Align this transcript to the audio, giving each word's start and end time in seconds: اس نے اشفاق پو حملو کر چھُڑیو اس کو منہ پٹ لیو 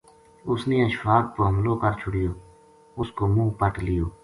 اس 0.53 0.61
نے 0.69 0.77
اشفاق 0.85 1.23
پو 1.35 1.41
حملو 1.47 1.73
کر 1.81 1.93
چھُڑیو 2.01 2.31
اس 2.99 3.09
کو 3.17 3.23
منہ 3.33 3.49
پٹ 3.59 3.73
لیو 3.85 4.05